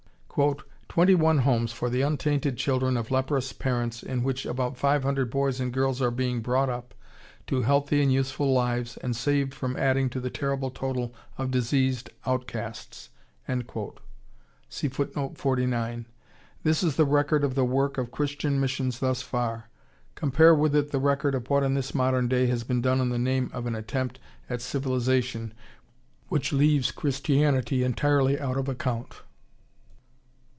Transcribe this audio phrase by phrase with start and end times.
[0.89, 5.29] ]"Twenty one Homes for the untainted children of leprous parents in which about five hundred
[5.29, 6.93] boys and girls are being brought up
[7.47, 12.09] to healthy and useful lives and saved from adding to the terrible total of diseased
[12.25, 13.09] outcasts,"
[13.45, 14.95] this is
[16.95, 19.67] the record of the work of Christian missions thus far.
[20.15, 23.09] Compare with it the record of what in this modern day has been done in
[23.09, 24.17] the name of an attempt
[24.49, 25.53] at civilization
[26.29, 29.23] which leaves Christianity entirely out of account.